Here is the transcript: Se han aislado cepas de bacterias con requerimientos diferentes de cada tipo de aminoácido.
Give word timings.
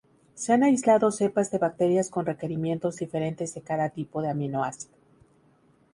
Se 0.33 0.51
han 0.53 0.63
aislado 0.63 1.11
cepas 1.11 1.51
de 1.51 1.59
bacterias 1.59 2.09
con 2.09 2.25
requerimientos 2.25 2.95
diferentes 2.95 3.53
de 3.53 3.61
cada 3.61 3.89
tipo 3.89 4.23
de 4.23 4.31
aminoácido. 4.31 4.95